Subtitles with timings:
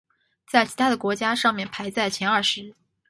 [0.49, 2.73] 在其他的国家上面排在前二十。